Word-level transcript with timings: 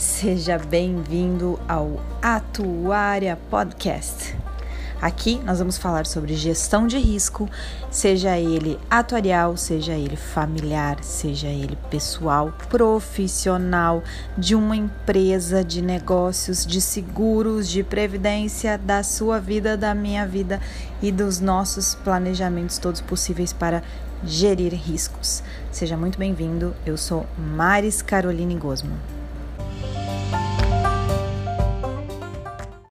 Seja 0.00 0.56
bem-vindo 0.56 1.60
ao 1.68 2.00
Atuária 2.22 3.38
Podcast. 3.50 4.34
Aqui 4.98 5.38
nós 5.44 5.58
vamos 5.58 5.76
falar 5.76 6.06
sobre 6.06 6.34
gestão 6.36 6.86
de 6.86 6.96
risco, 6.96 7.46
seja 7.90 8.38
ele 8.38 8.80
atuarial, 8.90 9.58
seja 9.58 9.92
ele 9.92 10.16
familiar, 10.16 11.04
seja 11.04 11.48
ele 11.48 11.76
pessoal, 11.90 12.50
profissional, 12.70 14.02
de 14.38 14.54
uma 14.54 14.74
empresa, 14.74 15.62
de 15.62 15.82
negócios, 15.82 16.64
de 16.64 16.80
seguros, 16.80 17.68
de 17.68 17.82
previdência, 17.82 18.78
da 18.78 19.02
sua 19.02 19.38
vida, 19.38 19.76
da 19.76 19.94
minha 19.94 20.26
vida 20.26 20.62
e 21.02 21.12
dos 21.12 21.40
nossos 21.40 21.94
planejamentos 21.94 22.78
todos 22.78 23.02
possíveis 23.02 23.52
para 23.52 23.82
gerir 24.24 24.72
riscos. 24.72 25.42
Seja 25.70 25.94
muito 25.94 26.18
bem-vindo. 26.18 26.74
Eu 26.86 26.96
sou 26.96 27.26
Maris 27.36 28.00
Caroline 28.00 28.54
Gosman. 28.54 29.19